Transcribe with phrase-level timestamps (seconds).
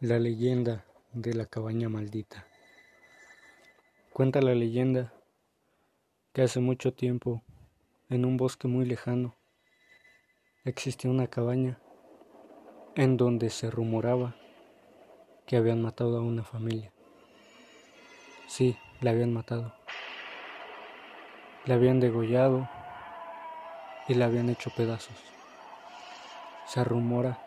[0.00, 2.46] La leyenda de la cabaña maldita.
[4.12, 5.14] Cuenta la leyenda
[6.34, 7.42] que hace mucho tiempo,
[8.10, 9.34] en un bosque muy lejano,
[10.66, 11.78] existía una cabaña
[12.94, 14.36] en donde se rumoraba
[15.46, 16.92] que habían matado a una familia.
[18.48, 19.72] Sí, la habían matado.
[21.64, 22.68] La habían degollado
[24.08, 25.16] y la habían hecho pedazos.
[26.66, 27.45] Se rumora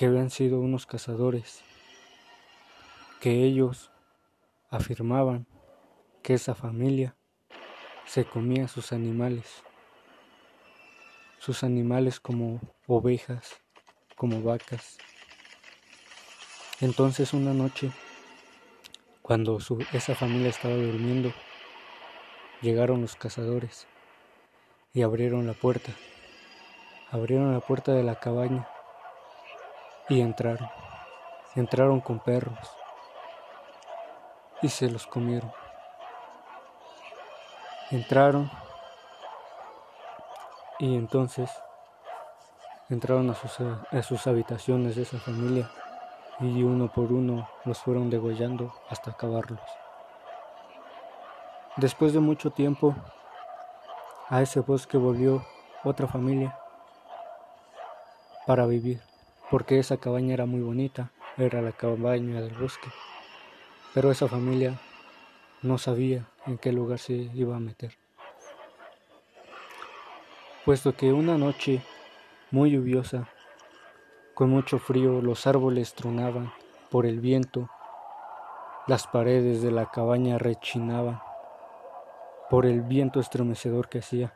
[0.00, 1.60] que habían sido unos cazadores,
[3.20, 3.90] que ellos
[4.70, 5.46] afirmaban
[6.22, 7.14] que esa familia
[8.06, 9.62] se comía sus animales,
[11.38, 13.60] sus animales como ovejas,
[14.16, 14.96] como vacas.
[16.80, 17.92] Entonces una noche,
[19.20, 19.58] cuando
[19.92, 21.30] esa familia estaba durmiendo,
[22.62, 23.86] llegaron los cazadores
[24.94, 25.92] y abrieron la puerta.
[27.10, 28.66] Abrieron la puerta de la cabaña
[30.08, 30.68] y entraron.
[31.54, 32.58] Entraron con perros
[34.62, 35.52] y se los comieron.
[37.90, 38.50] Entraron
[40.78, 41.50] y entonces
[42.88, 45.70] entraron a sus, a sus habitaciones de esa familia
[46.40, 49.60] y uno por uno los fueron degollando hasta acabarlos.
[51.76, 52.94] Después de mucho tiempo,
[54.28, 55.44] a ese bosque volvió
[55.84, 56.56] otra familia
[58.46, 59.09] para vivir
[59.50, 62.88] porque esa cabaña era muy bonita, era la cabaña del bosque,
[63.92, 64.78] pero esa familia
[65.62, 67.96] no sabía en qué lugar se iba a meter.
[70.64, 71.82] Puesto que una noche
[72.50, 73.28] muy lluviosa,
[74.34, 76.52] con mucho frío, los árboles tronaban
[76.90, 77.68] por el viento,
[78.86, 81.20] las paredes de la cabaña rechinaban
[82.48, 84.32] por el viento estremecedor que hacía.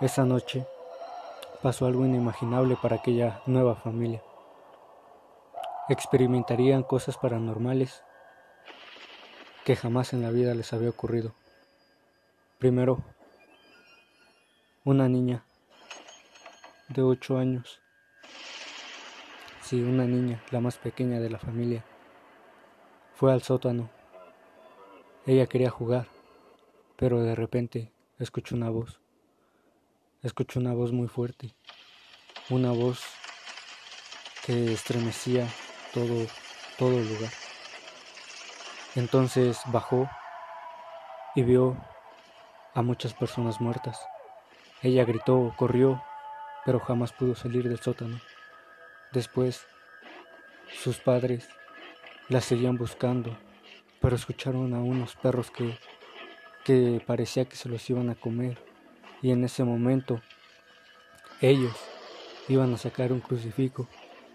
[0.00, 0.66] Esa noche
[1.62, 4.22] pasó algo inimaginable para aquella nueva familia.
[5.88, 8.02] Experimentarían cosas paranormales
[9.64, 11.34] que jamás en la vida les había ocurrido.
[12.58, 13.02] Primero,
[14.84, 15.44] una niña
[16.88, 17.80] de ocho años,
[19.62, 21.84] sí, una niña, la más pequeña de la familia,
[23.14, 23.90] fue al sótano.
[25.26, 26.08] Ella quería jugar,
[26.96, 28.99] pero de repente escuchó una voz.
[30.22, 31.54] Escuché una voz muy fuerte,
[32.50, 33.02] una voz
[34.44, 35.48] que estremecía
[35.94, 36.26] todo,
[36.76, 37.32] todo el lugar.
[38.96, 40.10] Entonces bajó
[41.34, 41.82] y vio
[42.74, 43.98] a muchas personas muertas.
[44.82, 46.02] Ella gritó, corrió,
[46.66, 48.20] pero jamás pudo salir del sótano.
[49.12, 49.64] Después,
[50.82, 51.48] sus padres
[52.28, 53.38] la seguían buscando,
[54.02, 55.78] pero escucharon a unos perros que,
[56.66, 58.69] que parecía que se los iban a comer
[59.22, 60.20] y en ese momento
[61.40, 61.74] ellos
[62.48, 63.88] iban a sacar un crucifijo,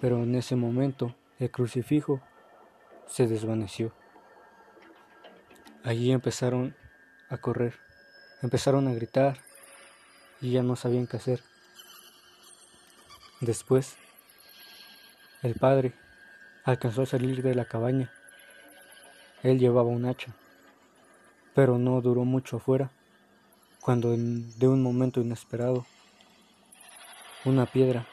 [0.00, 2.20] pero en ese momento el crucifijo
[3.06, 3.92] se desvaneció.
[5.84, 6.74] Allí empezaron
[7.28, 7.74] a correr,
[8.42, 9.38] empezaron a gritar
[10.40, 11.40] y ya no sabían qué hacer.
[13.40, 13.96] Después,
[15.42, 15.94] el padre
[16.64, 18.12] alcanzó a salir de la cabaña.
[19.42, 20.34] Él llevaba un hacha,
[21.54, 22.90] pero no duró mucho afuera
[23.80, 25.86] cuando de un momento inesperado
[27.44, 28.06] una piedra,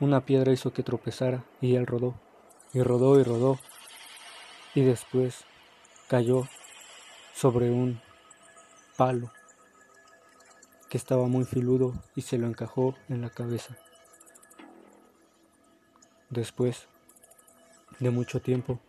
[0.00, 2.14] una piedra hizo que tropezara y él rodó,
[2.72, 3.58] y rodó y rodó,
[4.74, 5.44] y después
[6.08, 6.48] cayó
[7.34, 8.00] sobre un
[8.96, 9.30] palo
[10.88, 13.76] que estaba muy filudo y se lo encajó en la cabeza.
[16.30, 16.88] Después
[18.00, 18.80] de mucho tiempo,